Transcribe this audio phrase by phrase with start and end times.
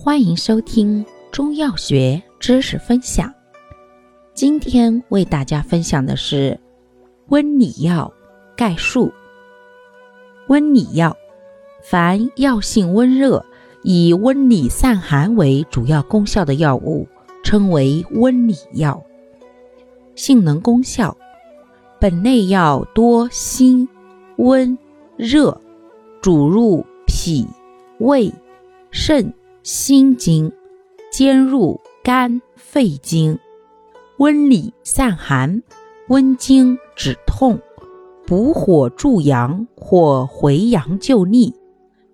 [0.00, 3.34] 欢迎收听中药学知识分享。
[4.32, 6.58] 今天为大家分享的是
[7.30, 8.10] 温里药
[8.56, 9.12] 概述。
[10.46, 11.16] 温里药，
[11.82, 13.44] 凡药性温热，
[13.82, 17.04] 以温里散寒为主要功效的药物，
[17.42, 19.02] 称为温里药。
[20.14, 21.14] 性能功效，
[21.98, 23.86] 本类药多辛、
[24.36, 24.78] 温、
[25.16, 25.60] 热，
[26.22, 27.44] 主入脾、
[27.98, 28.32] 胃、
[28.92, 29.34] 肾。
[29.70, 30.50] 心经
[31.12, 33.38] 兼入肝肺经，
[34.16, 35.62] 温里散寒，
[36.08, 37.58] 温经止痛，
[38.26, 41.54] 补火助阳或回阳救逆，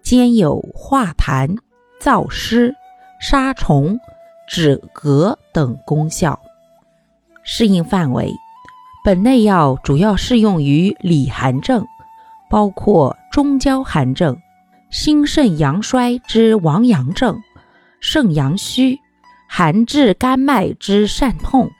[0.00, 1.58] 兼有化痰、
[2.00, 2.72] 燥湿、
[3.20, 3.98] 杀虫、
[4.48, 6.38] 止咳等功效。
[7.42, 8.32] 适应范围：
[9.04, 11.84] 本类药主要适用于里寒症，
[12.48, 14.40] 包括中焦寒症。
[14.92, 17.38] 心肾阳衰之亡阳症，
[18.12, 18.98] 肾阳虚，
[19.46, 21.70] 寒滞肝脉之疝痛，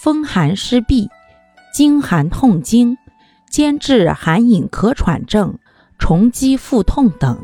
[0.00, 1.10] 风寒湿痹，
[1.74, 2.96] 经寒痛经，
[3.50, 5.58] 兼治寒饮咳喘症，
[5.98, 7.38] 虫积腹痛等。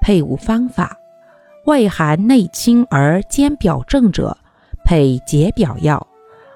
[0.00, 0.96] 配伍方法：
[1.66, 4.38] 外寒内清而兼表症者，
[4.82, 6.06] 配解表药；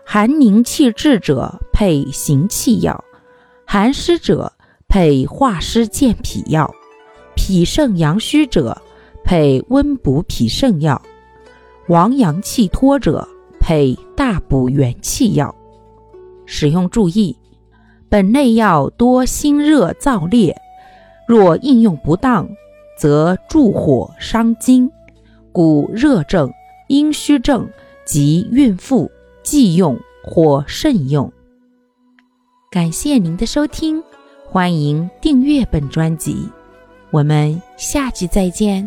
[0.06, 2.98] 寒凝气滞者，配行气药；
[3.66, 4.54] 寒湿者，
[4.88, 6.74] 配化湿健脾药。
[7.36, 8.80] 脾肾阳虚者，
[9.32, 11.00] 配温补脾肾药；
[11.88, 13.26] 亡阳气脱者，
[13.58, 15.54] 配大补元气药。
[16.44, 17.34] 使用注意：
[18.10, 20.54] 本类药多辛热燥烈，
[21.26, 22.46] 若应用不当，
[22.98, 24.90] 则助火伤津，
[25.50, 26.52] 故热症、
[26.88, 27.66] 阴虚症
[28.04, 29.10] 及孕妇
[29.42, 31.32] 忌用或慎用。
[32.70, 34.04] 感谢您的收听，
[34.44, 36.50] 欢迎订阅本专辑。
[37.10, 38.86] 我们下期再见。